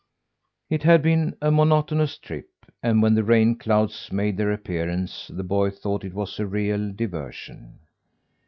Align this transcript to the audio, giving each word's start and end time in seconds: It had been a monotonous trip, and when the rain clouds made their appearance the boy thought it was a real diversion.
It 0.67 0.81
had 0.81 1.03
been 1.03 1.35
a 1.43 1.51
monotonous 1.51 2.17
trip, 2.17 2.49
and 2.81 3.03
when 3.03 3.13
the 3.13 3.23
rain 3.23 3.55
clouds 3.55 4.11
made 4.11 4.35
their 4.35 4.51
appearance 4.51 5.29
the 5.31 5.43
boy 5.43 5.69
thought 5.69 6.03
it 6.03 6.15
was 6.15 6.39
a 6.39 6.47
real 6.47 6.91
diversion. 6.91 7.77